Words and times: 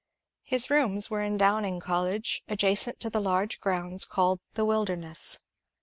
His 0.41 0.71
rooms 0.71 1.11
were 1.11 1.21
in 1.21 1.37
Downing 1.37 1.79
College, 1.79 2.41
adjacent 2.47 2.99
to 3.01 3.09
the 3.11 3.21
large 3.21 3.59
grounds 3.59 4.03
called 4.03 4.39
the" 4.55 4.65
Wilderness." 4.65 5.37